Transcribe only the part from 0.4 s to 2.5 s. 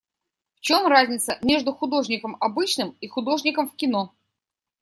В чем разница между художником